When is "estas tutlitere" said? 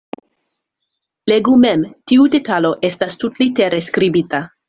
2.91-3.85